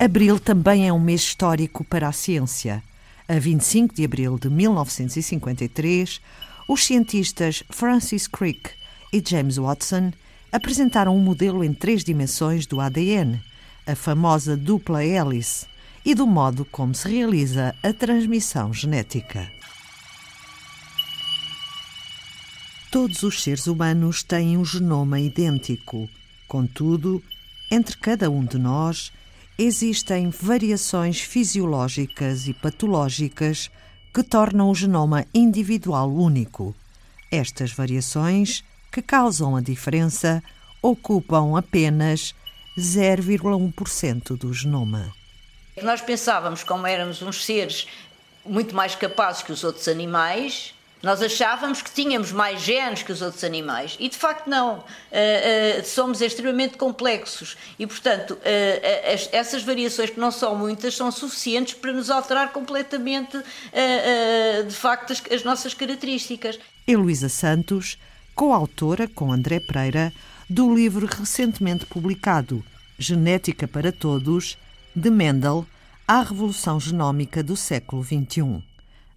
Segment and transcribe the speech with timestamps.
[0.00, 2.84] Abril também é um mês histórico para a ciência.
[3.26, 6.20] A 25 de abril de 1953,
[6.68, 8.70] os cientistas Francis Crick
[9.12, 10.12] e James Watson
[10.52, 13.42] apresentaram um modelo em três dimensões do ADN,
[13.88, 15.66] a famosa dupla hélice,
[16.04, 19.50] e do modo como se realiza a transmissão genética.
[22.88, 26.08] Todos os seres humanos têm um genoma idêntico.
[26.46, 27.20] Contudo,
[27.68, 29.12] entre cada um de nós
[29.58, 33.68] existem variações fisiológicas e patológicas
[34.14, 36.74] que tornam o genoma individual único.
[37.30, 40.42] Estas variações, que causam a diferença,
[40.80, 42.34] ocupam apenas
[42.78, 45.12] 0,1% do genoma.
[45.82, 47.88] Nós pensávamos, como éramos uns seres
[48.44, 53.22] muito mais capazes que os outros animais, nós achávamos que tínhamos mais genes que os
[53.22, 54.78] outros animais e de facto não.
[54.78, 58.40] Uh, uh, somos extremamente complexos e, portanto, uh,
[59.32, 63.38] essas variações, que não são muitas, são suficientes para nos alterar completamente,
[64.66, 66.58] de facto, as, as nossas características.
[66.86, 67.98] Heloísa Santos,
[68.34, 70.12] coautora com André Pereira
[70.48, 72.64] do livro recentemente publicado
[72.98, 74.58] Genética para Todos,
[74.94, 75.66] de Mendel
[76.06, 78.62] à Revolução Genómica do século XXI.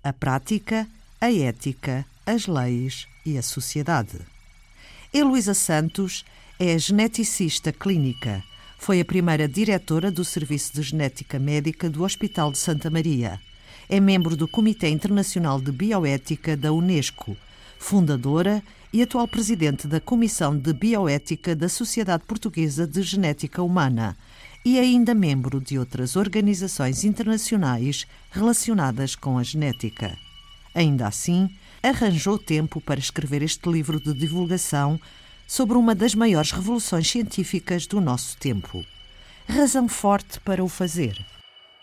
[0.04, 0.88] A prática
[1.22, 4.18] a ética, as leis e a sociedade.
[5.14, 6.26] Heloísa Santos
[6.60, 8.44] é geneticista clínica.
[8.80, 13.40] Foi a primeira diretora do Serviço de Genética Médica do Hospital de Santa Maria.
[13.88, 17.38] É membro do Comitê Internacional de Bioética da Unesco,
[17.78, 24.18] fundadora e atual presidente da Comissão de Bioética da Sociedade Portuguesa de Genética Humana
[24.66, 30.18] e ainda membro de outras organizações internacionais relacionadas com a genética.
[30.74, 31.50] Ainda assim,
[31.84, 35.00] arranjou tempo para escrever este livro de divulgação
[35.46, 38.86] sobre uma das maiores revoluções científicas do nosso tempo.
[39.48, 41.26] Razão forte para o fazer.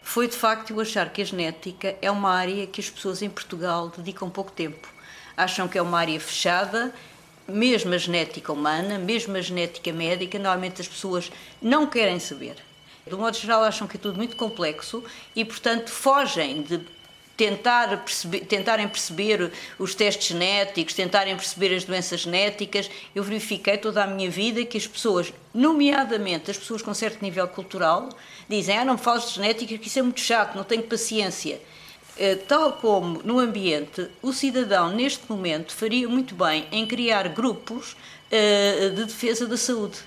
[0.00, 3.28] Foi de facto eu achar que a genética é uma área que as pessoas em
[3.28, 4.88] Portugal dedicam pouco tempo.
[5.36, 6.94] Acham que é uma área fechada,
[7.46, 12.56] mesmo a genética humana, mesmo a genética médica, normalmente as pessoas não querem saber.
[13.06, 15.04] De modo geral, acham que é tudo muito complexo
[15.36, 16.78] e, portanto, fogem de
[17.38, 24.02] tentar perceber, tentarem perceber os testes genéticos, tentarem perceber as doenças genéticas, eu verifiquei toda
[24.02, 28.08] a minha vida que as pessoas, nomeadamente as pessoas com certo nível cultural,
[28.48, 31.60] dizem: Ah, não me fales de genética, que isso é muito chato, não tenho paciência.
[32.16, 37.96] Eh, tal como no ambiente, o cidadão, neste momento, faria muito bem em criar grupos
[38.32, 39.98] eh, de defesa da saúde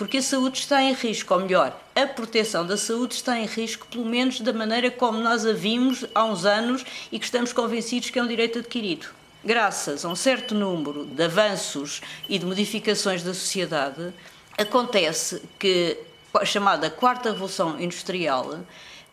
[0.00, 3.86] porque a saúde está em risco, ou melhor, a proteção da saúde está em risco,
[3.86, 8.08] pelo menos da maneira como nós a vimos há uns anos e que estamos convencidos
[8.08, 9.08] que é um direito adquirido.
[9.44, 12.00] Graças a um certo número de avanços
[12.30, 14.10] e de modificações da sociedade,
[14.56, 15.98] acontece que
[16.32, 18.58] a chamada Quarta Revolução Industrial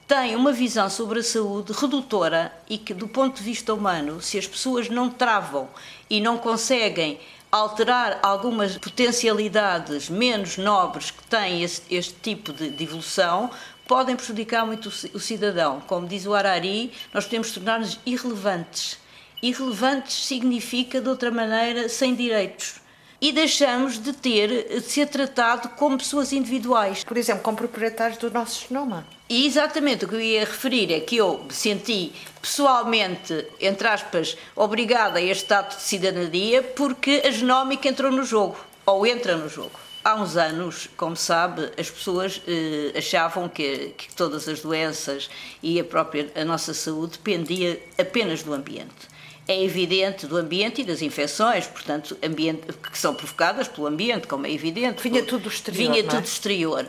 [0.07, 4.37] tem uma visão sobre a saúde redutora e que, do ponto de vista humano, se
[4.37, 5.67] as pessoas não travam
[6.09, 7.19] e não conseguem
[7.51, 13.49] alterar algumas potencialidades menos nobres que têm este, este tipo de, de, evolução,
[13.87, 15.81] podem prejudicar muito o cidadão.
[15.81, 18.99] Como diz o Arari, nós podemos tornar-nos irrelevantes.
[19.41, 22.81] Irrelevantes significa, de outra maneira, sem direitos
[23.19, 27.03] e deixamos de ter de ser tratado como pessoas individuais.
[27.03, 29.05] Por exemplo, como proprietários do nosso genoma.
[29.29, 34.37] E exatamente o que eu ia referir é que eu me senti pessoalmente, entre aspas,
[34.55, 39.49] obrigada a este ato de cidadania porque a genómica entrou no jogo, ou entra no
[39.49, 39.71] jogo.
[40.01, 45.29] Há uns anos, como sabe, as pessoas eh, achavam que, que, todas as doenças
[45.61, 49.16] e a própria a nossa saúde dependia apenas do ambiente
[49.47, 54.45] é evidente do ambiente e das infecções, portanto, ambiente, que são provocadas pelo ambiente, como
[54.45, 55.01] é evidente.
[55.01, 55.77] Vinha tudo exterior.
[55.77, 56.03] Vinha é?
[56.03, 56.85] tudo exterior.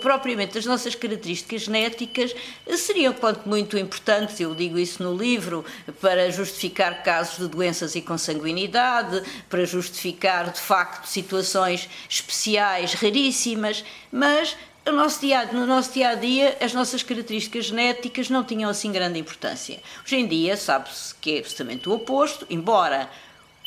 [0.00, 2.34] Propriamente as nossas características genéticas
[2.76, 5.64] seriam, quanto muito importantes, eu digo isso no livro,
[6.00, 14.56] para justificar casos de doenças e consanguinidade, para justificar, de facto, situações especiais, raríssimas, mas
[14.84, 18.90] no nosso, dia, no nosso dia a dia, as nossas características genéticas não tinham assim
[18.90, 19.78] grande importância.
[20.04, 23.10] Hoje em dia, sabe-se que é absolutamente o oposto, embora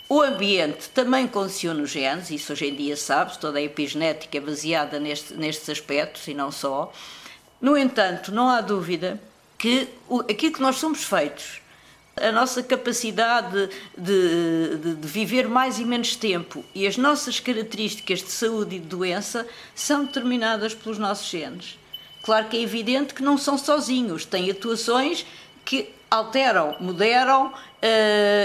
[0.10, 4.42] o ambiente também condicione os genes, isso hoje em dia sabe-se, toda a epigenética é
[4.42, 6.92] baseada neste, nestes aspectos e não só.
[7.62, 9.20] No entanto, não há dúvida
[9.58, 11.63] que o, aquilo que nós somos feitos
[12.16, 18.20] a nossa capacidade de, de, de, viver mais e menos tempo e as nossas características
[18.20, 21.80] de saúde e de doença são determinadas pelos nossos genes.
[22.22, 25.26] Claro que é evidente que não são sozinhos, têm atuações
[25.66, 27.54] que alteram, moderam uh,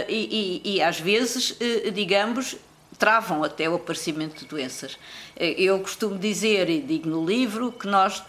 [0.09, 2.57] e, e, e, às vezes, uh, digamos,
[2.99, 4.95] travam até o aparecimento de doenças.
[4.95, 8.23] Uh, eu costumo dizer, e digo no livro, que nós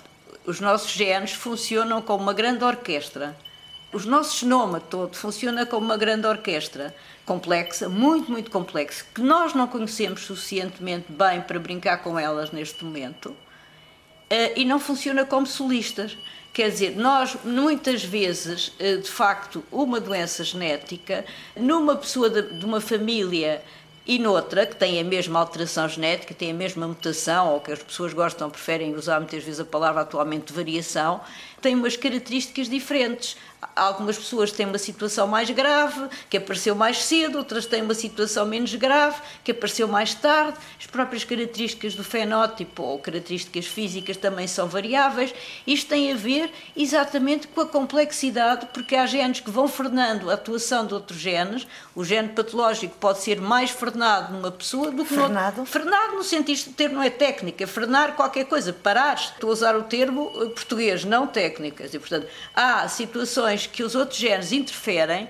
[0.45, 3.37] os nossos genes funcionam como uma grande orquestra.
[3.91, 6.95] O nosso genoma todo funciona como uma grande orquestra
[7.25, 12.85] complexa, muito, muito complexa, que nós não conhecemos suficientemente bem para brincar com elas neste
[12.85, 13.35] momento,
[14.29, 16.15] eh, e não funciona como solistas.
[16.53, 21.25] Quer dizer, nós muitas vezes, eh, de facto, uma doença genética,
[21.55, 23.63] numa pessoa de uma família
[24.05, 27.81] e noutra que tem a mesma alteração genética, tem a mesma mutação, ou que as
[27.81, 31.21] pessoas gostam, preferem usar muitas vezes a palavra atualmente variação,
[31.61, 33.37] tem umas características diferentes.
[33.75, 38.45] Algumas pessoas têm uma situação mais grave, que apareceu mais cedo, outras têm uma situação
[38.45, 40.57] menos grave, que apareceu mais tarde.
[40.79, 45.33] As próprias características do fenótipo ou características físicas também são variáveis.
[45.67, 50.35] Isto tem a ver exatamente com a complexidade, porque há genes que vão frenando a
[50.35, 51.67] atuação de outros genes.
[51.93, 55.59] O gene patológico pode ser mais frenado numa pessoa do que frenado?
[55.59, 59.15] no Frenado no sentido de ter, não é técnica, frenar qualquer coisa, parar.
[59.15, 61.93] Estou a usar o termo eh, português, não técnicas.
[61.93, 65.27] E, portanto, há situações que os outros genes interferem,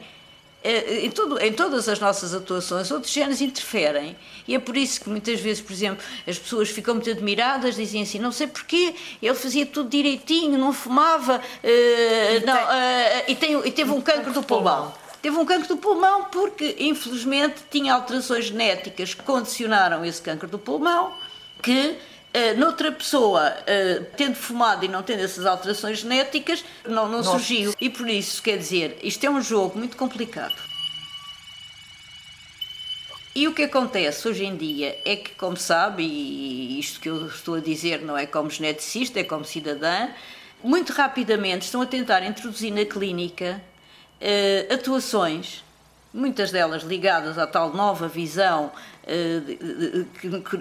[0.63, 4.16] eh, em, tudo, em todas as nossas atuações, outros genes interferem.
[4.48, 8.04] E é por isso que muitas vezes, por exemplo, as pessoas ficam muito admiradas, dizem
[8.04, 13.36] assim: não sei porquê, ele fazia tudo direitinho, não fumava, uh, e, não, uh, e,
[13.36, 14.94] tem, e, teve um cancro do pulmão.
[15.21, 20.57] Teve um cancro do pulmão porque, infelizmente, tinha alterações genéticas que condicionaram esse cancro do
[20.57, 21.13] pulmão,
[21.62, 21.98] que
[22.58, 27.74] noutra pessoa, uh, tendo fumado e não tendo essas alterações genéticas, não, não surgiu.
[27.80, 30.56] E por isso, quer dizer, isto é um jogo muito complicado.
[33.36, 37.28] E o que acontece hoje em dia é que, como sabe, e isto que eu
[37.28, 40.10] estou a dizer não é como geneticista, é como cidadã,
[40.64, 43.62] muito rapidamente estão a tentar introduzir na clínica
[44.20, 45.64] uh, atuações,
[46.14, 48.72] muitas delas ligadas à tal nova visão
[49.11, 50.06] eh,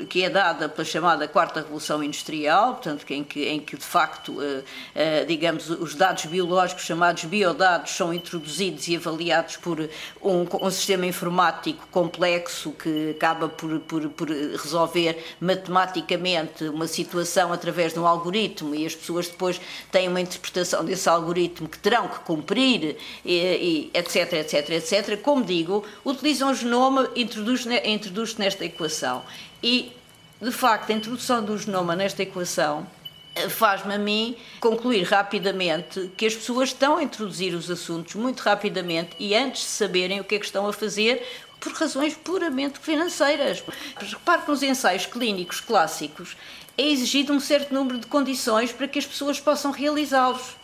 [0.08, 4.42] que é dada pela chamada quarta revolução industrial, portanto, em que, em que de facto,
[4.42, 4.62] eh,
[4.94, 9.80] eh, digamos, os dados biológicos chamados biodados são introduzidos e avaliados por
[10.22, 17.92] um, um sistema informático complexo que acaba por, por, por, resolver matematicamente uma situação através
[17.92, 19.60] de um algoritmo e as pessoas depois
[19.92, 25.20] têm uma interpretação desse algoritmo que terão que cumprir, e, e etc, etc, etc.
[25.20, 29.24] Como digo, utilizam o genoma, introduz, introduz nesta equação.
[29.62, 29.92] E,
[30.40, 32.86] de facto, a introdução do genoma nesta equação
[33.34, 38.40] eh, faz-me a mim concluir rapidamente que as pessoas estão a introduzir os assuntos muito
[38.40, 41.26] rapidamente e antes de saberem o que é que estão a fazer,
[41.60, 43.62] por razões puramente financeiras.
[43.96, 46.36] Repare que nos ensaios clínicos clássicos
[46.76, 50.57] é exigido um certo número de condições para que as pessoas possam realizá-los.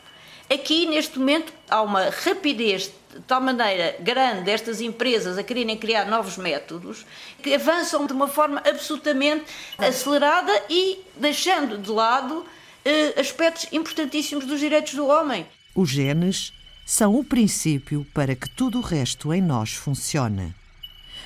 [0.53, 6.05] Aqui, neste momento, há uma rapidez de tal maneira grande destas empresas a quererem criar
[6.05, 7.07] novos métodos
[7.43, 9.45] que avançam de uma forma absolutamente
[9.79, 12.45] acelerada e deixando de lado
[12.85, 15.47] eh, aspectos importantíssimos dos direitos do homem.
[15.75, 16.53] Os genes
[16.85, 20.55] são o princípio para que tudo o resto em nós funcione.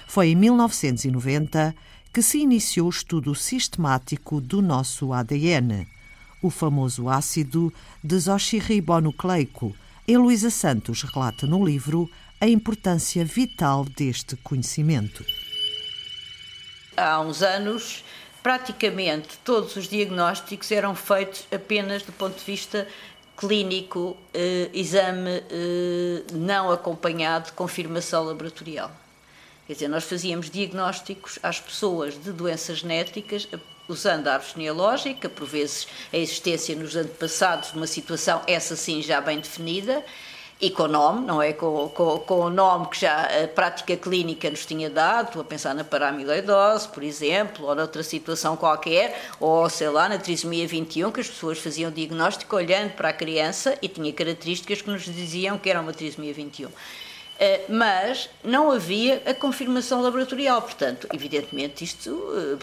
[0.07, 1.75] Foi em 1990
[2.13, 5.87] que se iniciou o estudo sistemático do nosso ADN,
[6.43, 9.75] o famoso ácido desoxirribonucleico,
[10.07, 15.25] Heloísa Santos relata no livro a importância vital deste conhecimento.
[16.97, 18.05] Há uns anos,
[18.43, 22.87] praticamente todos os diagnósticos eram feitos apenas do ponto de vista
[23.37, 28.91] clínico, eh, exame eh, não acompanhado de confirmação laboratorial.
[29.67, 33.47] Quer dizer, nós fazíamos diagnósticos às pessoas de doenças genéticas
[33.89, 39.03] usando a árvore genealógica, por vezes a existência nos antepassados de uma situação, essa sim
[39.03, 40.05] já bem definida,
[40.61, 41.53] e com o nome, não é?
[41.53, 45.45] Com, com, com, o nome que já a prática clínica nos tinha dado, estou a
[45.45, 51.13] pensar na paramiloidose, por exemplo, ou noutra situação qualquer, ou sei lá, na trisomia 21,
[51.13, 55.59] que as pessoas faziam diagnóstico olhando para a criança e tinha características que nos diziam
[55.59, 56.69] que era uma trisomia 21.
[57.41, 60.61] Eh, mas não havia a confirmação laboratorial.
[60.61, 62.11] Portanto, evidentemente, isto,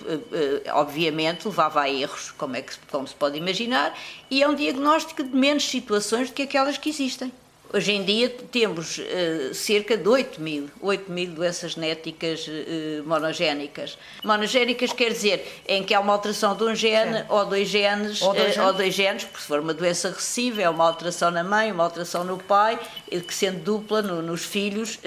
[0.03, 3.97] eh, eh, obviamente, levava a erros, como, é que, como se pode imaginar,
[4.29, 7.31] e é um diagnóstico de menos situações do que aquelas que existem.
[7.75, 13.97] Hoje em dia temos uh, cerca de 8 mil, 8 mil doenças genéticas uh, monogénicas.
[14.23, 18.33] Monogénicas quer dizer em que há uma alteração de um gene ou dois genes, ou
[18.33, 21.43] dois, uh, ou dois genes, porque se for uma doença recessiva, é uma alteração na
[21.43, 22.79] mãe, uma alteração no pai,
[23.09, 24.97] que sendo dupla no, nos filhos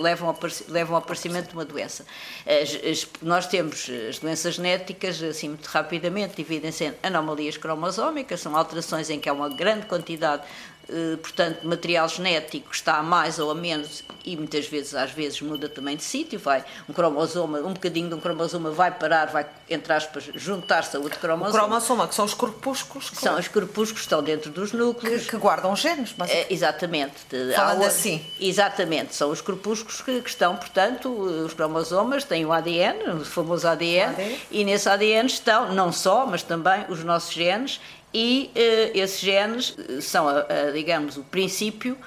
[0.00, 2.06] levam, ao, levam ao aparecimento de uma doença.
[2.46, 8.56] As, as, nós temos as doenças genéticas, assim muito rapidamente, dividem-se em anomalias cromosómicas, são
[8.56, 10.44] alterações em que há uma grande quantidade
[11.20, 15.96] portanto, material genético está mais ou a menos e muitas vezes, às vezes, muda também
[15.96, 20.28] de sítio, vai um cromosoma, um bocadinho de um cromosoma vai parar, vai, entre aspas,
[20.34, 21.50] juntar-se a outro cromosoma.
[21.50, 23.10] O cromosoma, que são os corpúsculos.
[23.14, 25.22] São os corpúsculos que estão dentro dos núcleos.
[25.22, 26.30] Que, que guardam genes, mas...
[26.30, 27.14] É, exatamente.
[27.54, 28.24] Falando Há, assim.
[28.40, 33.66] Exatamente, são os corpúsculos que, que, estão, portanto, os cromosomas têm o ADN, o famoso
[33.68, 37.80] ADN, ADN, e nesse ADN estão, não só, mas também os nossos genes
[38.18, 41.98] e uh, esses genes eh, são, a, digamos, o princípio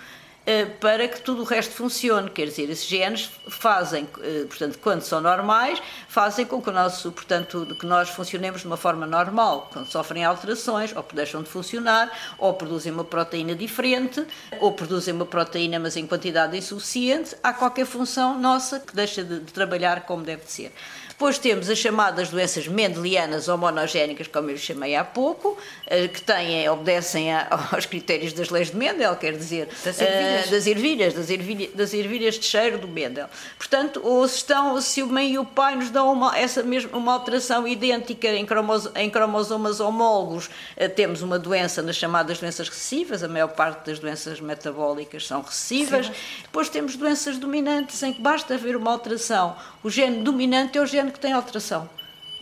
[0.79, 2.29] para que tudo o resto funcione.
[2.29, 7.12] Quer dizer, esses genes fazem, uh, portanto, quando são normais, fazem com que, o nosso,
[7.12, 9.69] portanto, que nós funcionemos de uma forma normal.
[9.72, 14.25] Quando sofrem alterações, ou deixam de funcionar, ou produzem uma proteína diferente,
[14.60, 19.39] ou produzem uma proteína, mas em quantidade insuficiente, há qualquer função nossa que deixa de,
[19.39, 20.74] de trabalhar como deve de ser.
[21.19, 26.22] Depois temos as chamadas doenças mendelianas ou monogénicas, como eu chamei há pouco, eh, que
[26.22, 27.27] têm, obedecem
[27.74, 29.98] aos critérios das leis de Mendel, quer dizer, das
[30.29, 33.27] ervilhas, das ervilhas, das ervilhas, das ervilhas de cheiro do Mendel.
[33.57, 36.95] Portanto, ou se, estão, se o mãe e o pai nos dão uma, essa mesma,
[36.98, 42.69] uma alteração idêntica em, cromos, em cromosomas homólogos, eh, temos uma doença nas chamadas doenças
[42.69, 46.05] recessivas, a maior parte das doenças metabólicas são recessivas.
[46.05, 46.13] Sim.
[46.43, 49.55] Depois temos doenças dominantes, em que basta haver uma alteração.
[49.83, 51.89] O gene dominante é o gene gene que tem alteração.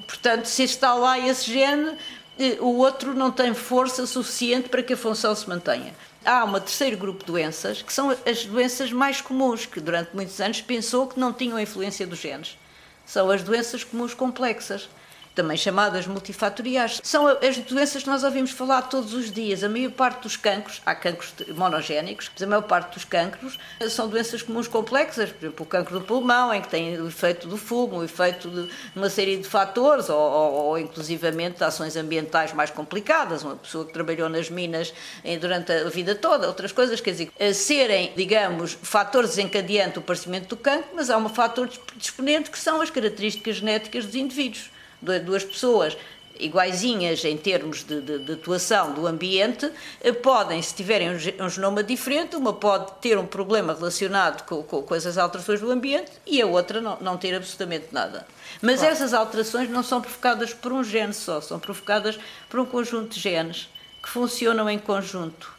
[0.06, 1.98] Portanto, se está lá esse gene,
[2.40, 5.94] eh, o outro não tem força suficiente para que a função se mantenha.
[6.28, 10.42] Há um terceiro grupo de doenças, que são as doenças mais comuns, que durante muitos
[10.42, 12.58] anos pensou que não tinham influência dos genes.
[13.06, 14.90] São as doenças comuns complexas
[15.38, 17.00] também chamadas multifatoriais.
[17.04, 19.64] São as doenças que nós ouvimos falar todos os dias.
[19.64, 23.60] A maior parte dos cancros, há cancros monogénicos, mas a maior parte dos cancros
[23.92, 27.48] são doenças comuns complexas, por exemplo, o cancro do pulmão, em que tem o efeito
[27.48, 32.52] do fumo, o efeito de uma série de fatores, ou, ou, ou inclusivamente ações ambientais
[32.52, 34.92] mais complicadas, uma pessoa que trabalhou nas minas
[35.24, 40.48] eh, durante a vida toda, outras coisas, quer dizer, serem, digamos, fatores desencadeantes do aparecimento
[40.48, 45.44] do cancro, mas há um fator disponente que são as características genéticas dos indivíduos duas
[45.44, 45.98] pessoas
[46.40, 51.84] iguaizinhas em termos de, de, de, atuação do ambiente, eh, podem, se tiverem um, genoma
[51.84, 56.42] diferente, uma pode ter um problema relacionado com, com, com essas alterações do ambiente e
[56.42, 58.28] a outra não, não ter absolutamente nada.
[58.62, 58.94] Mas claro.
[58.94, 63.20] essas alterações não são provocadas por um gene só, são provocadas por um conjunto de
[63.20, 63.70] genes
[64.02, 65.57] que funcionam em conjunto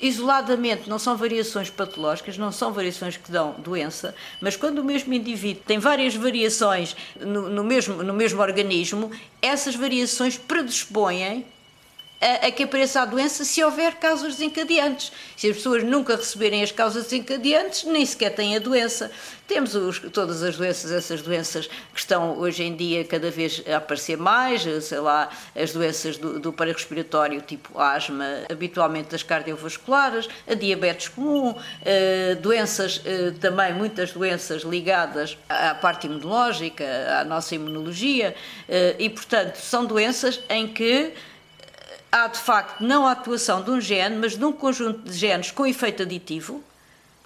[0.00, 5.12] isoladamente não são variações patológicas, não são variações que dão doença, mas quando o mesmo
[5.12, 9.10] indivíduo tem várias variações no, no mesmo, no mesmo organismo,
[9.40, 11.44] essas variações predispõem
[12.24, 15.12] a, a, que apareça a doença se houver causas desencadeantes.
[15.36, 19.10] Se as pessoas nunca receberem as causas desencadeantes, nem sequer têm a doença.
[19.46, 23.76] Temos os, todas as doenças, essas doenças que estão hoje em dia cada vez a
[23.76, 30.54] aparecer mais, sei lá, as doenças do, do respiratório tipo asma, habitualmente as cardiovasculares, a
[30.54, 31.54] diabetes comum,
[31.84, 36.84] eh, doenças eh, também, muitas doenças ligadas à parte imunológica,
[37.20, 38.34] à nossa imunologia,
[38.66, 41.12] eh, e portanto são doenças em que
[42.14, 45.50] há de facto não a atuação de um gene, mas de um conjunto de genes
[45.50, 46.62] com efeito aditivo,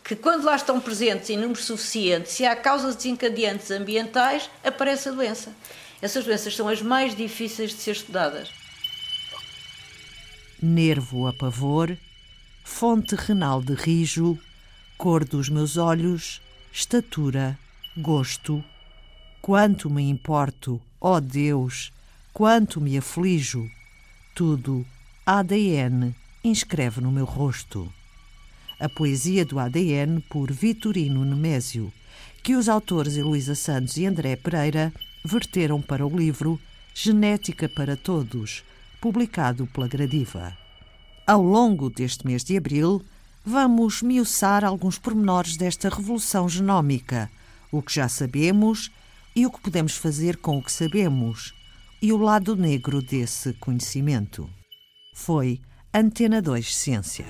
[0.02, 5.12] que quando lá estão presentes em número suficiente, se há causas desencadeantes ambientais, aparece a
[5.12, 5.52] doença.
[6.00, 8.48] Essas doenças são as mais difíceis de ser estudadas.
[10.62, 11.94] Nervo a pavor,
[12.64, 14.38] fonte renal de rijo,
[14.96, 16.40] cor dos meus olhos,
[16.72, 17.58] estatura,
[17.94, 18.64] gosto.
[19.42, 21.92] Quanto me importo, ó Deus,
[22.32, 23.70] quanto me aflijo
[24.38, 24.86] tudo,
[25.26, 26.14] ADN
[26.44, 27.92] inscreve no meu rosto.
[28.78, 31.92] A poesia do ADN por Vitorino Nemésio,
[32.40, 36.56] que os autores Heloísa Santos e André Pereira verteram para o livro
[36.94, 38.62] Genética para Todos,
[39.00, 40.56] publicado pela Gradiva.
[41.26, 43.04] Ao longo deste mês de abril,
[43.44, 47.28] vamos miuçar alguns pormenores desta revolução genómica,
[47.72, 48.88] o que já sabemos
[49.34, 51.57] e o que podemos fazer com o que sabemos
[52.00, 54.48] e o lado negro desse conhecimento.
[55.14, 55.60] Foi
[55.92, 57.26] Antena 2 Ciência.